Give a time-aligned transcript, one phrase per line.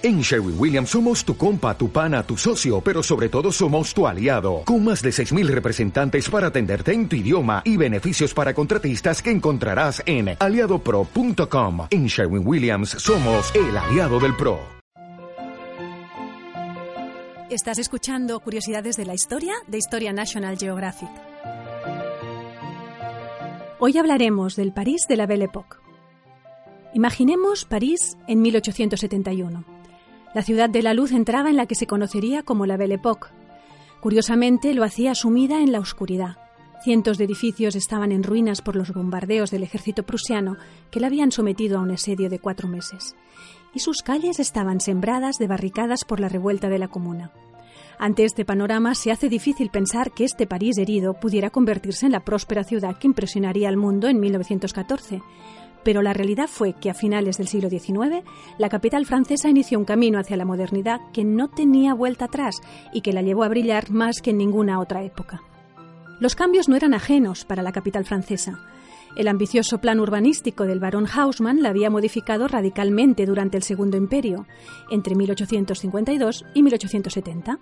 [0.00, 4.06] En Sherwin Williams somos tu compa, tu pana, tu socio, pero sobre todo somos tu
[4.06, 9.20] aliado, con más de 6.000 representantes para atenderte en tu idioma y beneficios para contratistas
[9.20, 11.88] que encontrarás en aliadopro.com.
[11.90, 14.60] En Sherwin Williams somos el aliado del PRO.
[17.50, 21.10] Estás escuchando Curiosidades de la Historia de Historia National Geographic.
[23.80, 25.78] Hoy hablaremos del París de la Belle Époque.
[26.94, 29.77] Imaginemos París en 1871.
[30.34, 33.28] La ciudad de la luz entraba en la que se conocería como la Belle Époque.
[34.00, 36.36] Curiosamente, lo hacía sumida en la oscuridad.
[36.84, 40.56] Cientos de edificios estaban en ruinas por los bombardeos del ejército prusiano
[40.90, 43.16] que la habían sometido a un asedio de cuatro meses.
[43.74, 47.32] Y sus calles estaban sembradas de barricadas por la revuelta de la comuna.
[47.98, 52.20] Ante este panorama se hace difícil pensar que este París herido pudiera convertirse en la
[52.20, 55.20] próspera ciudad que impresionaría al mundo en 1914,
[55.84, 58.24] pero la realidad fue que a finales del siglo XIX
[58.58, 62.60] la capital francesa inició un camino hacia la modernidad que no tenía vuelta atrás
[62.92, 65.42] y que la llevó a brillar más que en ninguna otra época.
[66.20, 68.58] Los cambios no eran ajenos para la capital francesa.
[69.16, 74.46] El ambicioso plan urbanístico del barón Haussmann la había modificado radicalmente durante el Segundo Imperio,
[74.90, 77.58] entre 1852 y 1870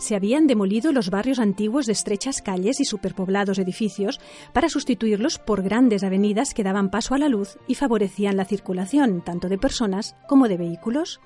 [0.00, 4.18] se habían demolido los barrios antiguos de estrechas calles y superpoblados edificios
[4.52, 9.22] para sustituirlos por grandes avenidas que daban paso a la luz y favorecían la circulación
[9.22, 11.20] tanto de personas como de vehículos.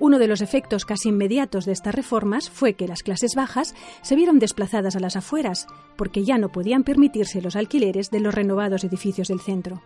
[0.00, 4.16] Uno de los efectos casi inmediatos de estas reformas fue que las clases bajas se
[4.16, 8.84] vieron desplazadas a las afueras, porque ya no podían permitirse los alquileres de los renovados
[8.84, 9.82] edificios del centro.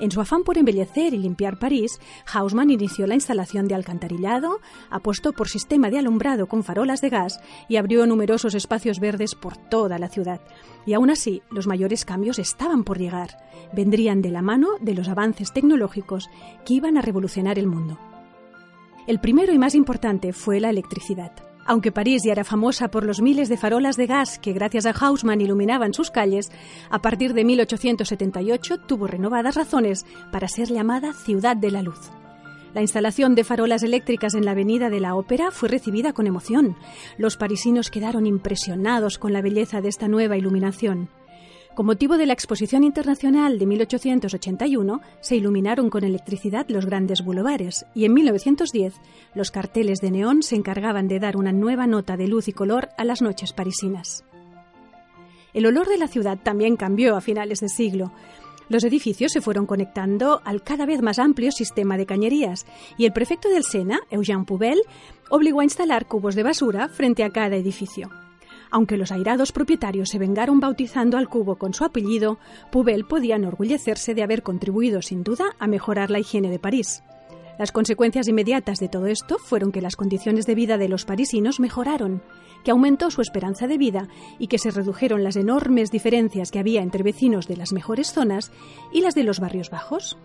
[0.00, 2.00] En su afán por embellecer y limpiar París,
[2.32, 7.40] Haussmann inició la instalación de alcantarillado, apostó por sistema de alumbrado con farolas de gas
[7.68, 10.40] y abrió numerosos espacios verdes por toda la ciudad.
[10.86, 13.38] Y aún así, los mayores cambios estaban por llegar.
[13.72, 16.28] Vendrían de la mano de los avances tecnológicos
[16.64, 17.98] que iban a revolucionar el mundo.
[19.06, 21.47] El primero y más importante fue la electricidad.
[21.68, 24.92] Aunque París ya era famosa por los miles de farolas de gas que gracias a
[24.92, 26.50] Haussmann iluminaban sus calles,
[26.88, 32.10] a partir de 1878 tuvo renovadas razones para ser llamada Ciudad de la Luz.
[32.72, 36.74] La instalación de farolas eléctricas en la Avenida de la Ópera fue recibida con emoción.
[37.18, 41.10] Los parisinos quedaron impresionados con la belleza de esta nueva iluminación.
[41.78, 47.86] Con motivo de la Exposición Internacional de 1881, se iluminaron con electricidad los grandes bulevares
[47.94, 48.94] y en 1910
[49.36, 52.88] los carteles de neón se encargaban de dar una nueva nota de luz y color
[52.98, 54.24] a las noches parisinas.
[55.54, 58.10] El olor de la ciudad también cambió a finales de siglo.
[58.68, 63.12] Los edificios se fueron conectando al cada vez más amplio sistema de cañerías y el
[63.12, 64.82] prefecto del Sena, Eugène Poubelle,
[65.30, 68.10] obligó a instalar cubos de basura frente a cada edificio.
[68.70, 72.38] Aunque los airados propietarios se vengaron bautizando al cubo con su apellido,
[72.70, 77.02] Poubelle podía enorgullecerse de haber contribuido sin duda a mejorar la higiene de París.
[77.58, 81.58] Las consecuencias inmediatas de todo esto fueron que las condiciones de vida de los parisinos
[81.58, 82.22] mejoraron,
[82.62, 84.08] que aumentó su esperanza de vida
[84.38, 88.52] y que se redujeron las enormes diferencias que había entre vecinos de las mejores zonas
[88.92, 90.16] y las de los barrios bajos.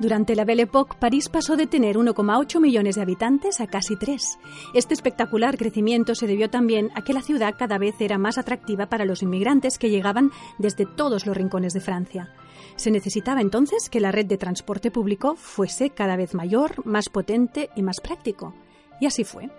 [0.00, 4.38] Durante la Belle Époque, París pasó de tener 1,8 millones de habitantes a casi 3.
[4.72, 8.86] Este espectacular crecimiento se debió también a que la ciudad cada vez era más atractiva
[8.86, 12.32] para los inmigrantes que llegaban desde todos los rincones de Francia.
[12.76, 17.68] Se necesitaba entonces que la red de transporte público fuese cada vez mayor, más potente
[17.76, 18.54] y más práctico.
[19.02, 19.50] Y así fue.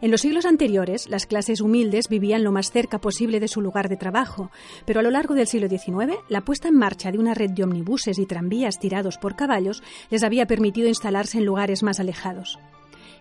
[0.00, 3.88] En los siglos anteriores, las clases humildes vivían lo más cerca posible de su lugar
[3.88, 4.50] de trabajo,
[4.84, 7.64] pero a lo largo del siglo XIX, la puesta en marcha de una red de
[7.64, 12.58] omnibuses y tranvías tirados por caballos les había permitido instalarse en lugares más alejados.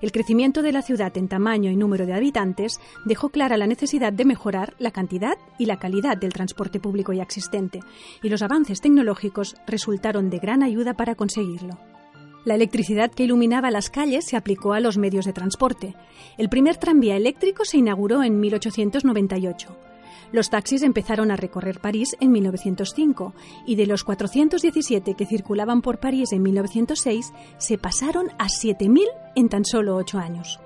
[0.01, 4.11] El crecimiento de la ciudad en tamaño y número de habitantes dejó clara la necesidad
[4.11, 7.79] de mejorar la cantidad y la calidad del transporte público ya existente,
[8.21, 11.92] y los avances tecnológicos resultaron de gran ayuda para conseguirlo.
[12.45, 15.95] La electricidad que iluminaba las calles se aplicó a los medios de transporte.
[16.37, 19.77] El primer tranvía eléctrico se inauguró en 1898.
[20.33, 23.33] Los taxis empezaron a recorrer París en 1905
[23.67, 29.05] y de los 417 que circulaban por París en 1906 se pasaron a 7.000
[29.35, 30.62] en tan solo ocho años.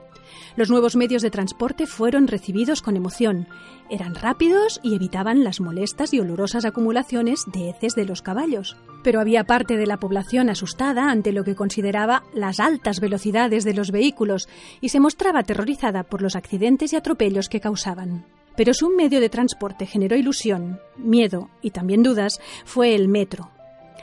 [0.55, 3.47] Los nuevos medios de transporte fueron recibidos con emoción.
[3.89, 8.77] Eran rápidos y evitaban las molestas y olorosas acumulaciones de heces de los caballos.
[9.03, 13.73] Pero había parte de la población asustada ante lo que consideraba las altas velocidades de
[13.73, 14.49] los vehículos
[14.81, 18.25] y se mostraba aterrorizada por los accidentes y atropellos que causaban.
[18.57, 23.51] Pero si un medio de transporte generó ilusión, miedo y también dudas, fue el metro.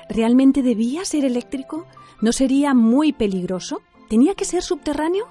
[0.09, 1.87] ¿Realmente debía ser eléctrico?
[2.20, 3.82] ¿No sería muy peligroso?
[4.09, 5.27] ¿Tenía que ser subterráneo?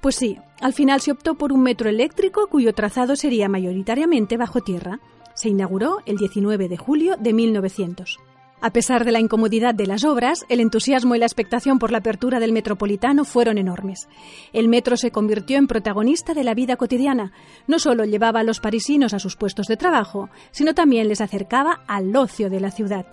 [0.00, 4.60] Pues sí, al final se optó por un metro eléctrico cuyo trazado sería mayoritariamente bajo
[4.60, 5.00] tierra.
[5.34, 8.18] Se inauguró el 19 de julio de 1900.
[8.60, 11.98] A pesar de la incomodidad de las obras, el entusiasmo y la expectación por la
[11.98, 14.08] apertura del metropolitano fueron enormes.
[14.52, 17.32] El metro se convirtió en protagonista de la vida cotidiana.
[17.68, 21.84] No solo llevaba a los parisinos a sus puestos de trabajo, sino también les acercaba
[21.86, 23.06] al ocio de la ciudad.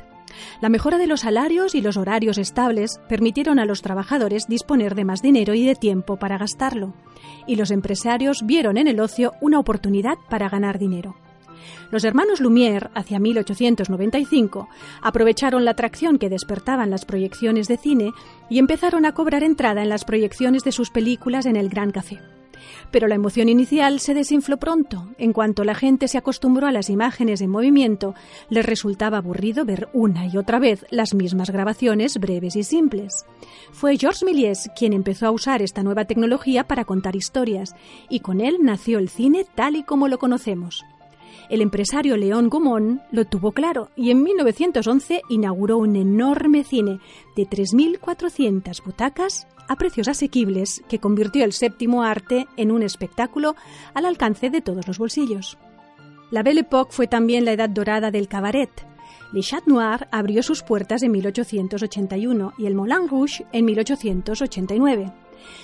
[0.62, 5.06] La mejora de los salarios y los horarios estables permitieron a los trabajadores disponer de
[5.06, 6.94] más dinero y de tiempo para gastarlo,
[7.48, 11.16] y los empresarios vieron en el ocio una oportunidad para ganar dinero.
[11.92, 14.68] Los hermanos Lumière, hacia 1895,
[15.02, 18.12] aprovecharon la atracción que despertaban las proyecciones de cine
[18.50, 22.20] y empezaron a cobrar entrada en las proyecciones de sus películas en el Gran Café.
[22.92, 25.08] Pero la emoción inicial se desinfló pronto.
[25.18, 28.16] En cuanto la gente se acostumbró a las imágenes en movimiento,
[28.50, 33.26] les resultaba aburrido ver una y otra vez las mismas grabaciones breves y simples.
[33.72, 37.76] Fue Georges Méliès quien empezó a usar esta nueva tecnología para contar historias,
[38.10, 40.84] y con él nació el cine tal y como lo conocemos.
[41.50, 47.00] El empresario León Gomón lo tuvo claro y en 1911 inauguró un enorme cine
[47.36, 53.56] de 3.400 butacas a precios asequibles que convirtió el séptimo arte en un espectáculo
[53.94, 55.58] al alcance de todos los bolsillos.
[56.32, 58.70] La Belle Époque fue también la edad dorada del cabaret.
[59.32, 65.12] Le Chat Noir abrió sus puertas en 1881 y el Moulin Rouge en 1889.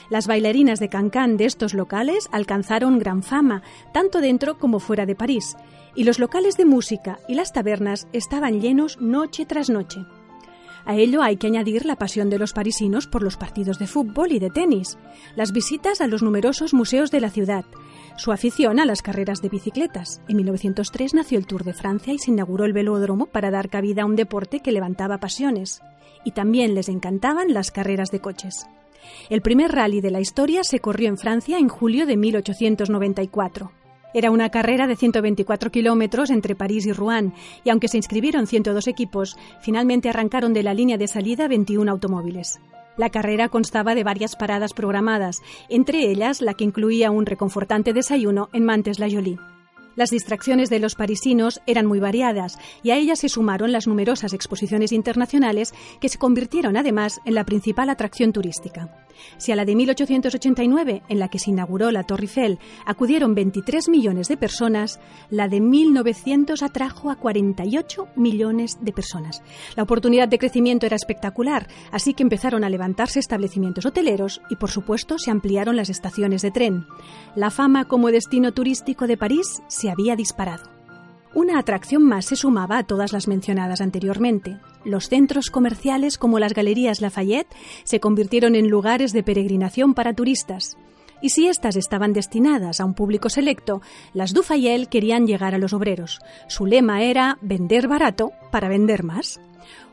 [0.09, 3.63] Las bailarinas de cancán de estos locales alcanzaron gran fama,
[3.93, 5.55] tanto dentro como fuera de París,
[5.95, 10.05] y los locales de música y las tabernas estaban llenos noche tras noche.
[10.85, 14.31] A ello hay que añadir la pasión de los parisinos por los partidos de fútbol
[14.31, 14.97] y de tenis,
[15.35, 17.65] las visitas a los numerosos museos de la ciudad,
[18.17, 20.21] su afición a las carreras de bicicletas.
[20.27, 24.03] En 1903 nació el Tour de Francia y se inauguró el velódromo para dar cabida
[24.03, 25.81] a un deporte que levantaba pasiones.
[26.23, 28.67] Y también les encantaban las carreras de coches.
[29.29, 33.71] El primer rally de la historia se corrió en Francia en julio de 1894.
[34.13, 38.87] Era una carrera de 124 kilómetros entre París y Rouen, y aunque se inscribieron 102
[38.87, 42.59] equipos, finalmente arrancaron de la línea de salida 21 automóviles.
[42.97, 48.49] La carrera constaba de varias paradas programadas, entre ellas la que incluía un reconfortante desayuno
[48.53, 49.50] en Mantes-la-Jolie.
[49.95, 54.33] Las distracciones de los parisinos eran muy variadas y a ellas se sumaron las numerosas
[54.33, 58.89] exposiciones internacionales que se convirtieron además en la principal atracción turística.
[59.37, 63.89] Si a la de 1889, en la que se inauguró la Torre Eiffel, acudieron 23
[63.89, 64.99] millones de personas,
[65.29, 69.43] la de 1900 atrajo a 48 millones de personas.
[69.75, 74.71] La oportunidad de crecimiento era espectacular, así que empezaron a levantarse establecimientos hoteleros y, por
[74.71, 76.85] supuesto, se ampliaron las estaciones de tren.
[77.35, 80.69] La fama como destino turístico de París había disparado.
[81.33, 84.57] Una atracción más se sumaba a todas las mencionadas anteriormente.
[84.83, 87.55] Los centros comerciales como las Galerías Lafayette
[87.85, 90.77] se convirtieron en lugares de peregrinación para turistas.
[91.21, 93.81] Y si éstas estaban destinadas a un público selecto,
[94.13, 96.19] las Dufayel querían llegar a los obreros.
[96.47, 99.39] Su lema era vender barato para vender más.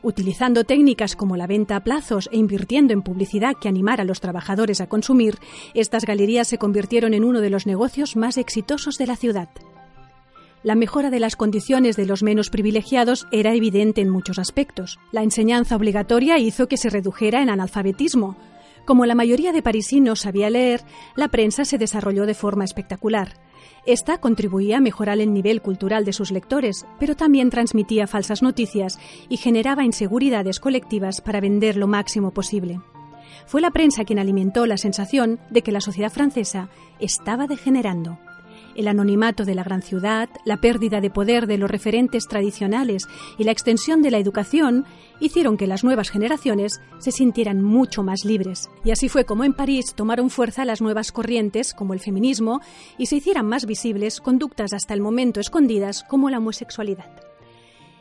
[0.02, 4.20] Utilizando técnicas como la venta a plazos e invirtiendo en publicidad que animara a los
[4.20, 5.38] trabajadores a consumir,
[5.74, 9.48] estas galerías se convirtieron en uno de los negocios más exitosos de la ciudad.
[10.64, 14.98] La mejora de las condiciones de los menos privilegiados era evidente en muchos aspectos.
[15.12, 18.36] La enseñanza obligatoria hizo que se redujera el analfabetismo.
[18.84, 20.82] Como la mayoría de parisinos sabía leer,
[21.14, 23.34] la prensa se desarrolló de forma espectacular.
[23.86, 28.98] Esta contribuía a mejorar el nivel cultural de sus lectores, pero también transmitía falsas noticias
[29.28, 32.80] y generaba inseguridades colectivas para vender lo máximo posible.
[33.46, 38.18] Fue la prensa quien alimentó la sensación de que la sociedad francesa estaba degenerando
[38.78, 43.42] el anonimato de la gran ciudad, la pérdida de poder de los referentes tradicionales y
[43.42, 44.86] la extensión de la educación
[45.18, 48.70] hicieron que las nuevas generaciones se sintieran mucho más libres.
[48.84, 52.60] Y así fue como en París tomaron fuerza las nuevas corrientes como el feminismo
[52.98, 57.10] y se hicieran más visibles conductas hasta el momento escondidas como la homosexualidad.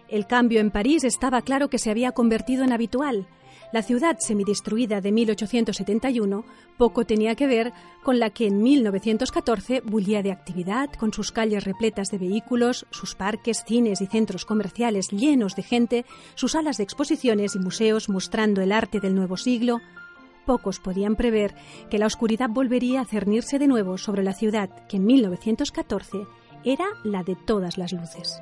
[0.09, 3.27] El cambio en París estaba claro que se había convertido en habitual.
[3.73, 6.45] La ciudad semidestruida de 1871
[6.77, 11.65] poco tenía que ver con la que en 1914 bullía de actividad, con sus calles
[11.65, 16.05] repletas de vehículos, sus parques, cines y centros comerciales llenos de gente,
[16.35, 19.81] sus salas de exposiciones y museos mostrando el arte del nuevo siglo.
[20.45, 21.53] Pocos podían prever
[21.89, 26.25] que la oscuridad volvería a cernirse de nuevo sobre la ciudad que en 1914
[26.63, 28.41] era la de todas las luces.